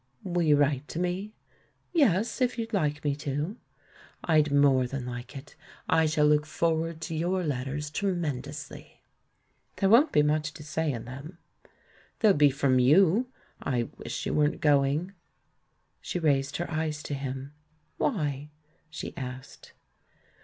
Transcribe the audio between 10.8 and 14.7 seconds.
in them." "They'll be from you.... I wish you weren't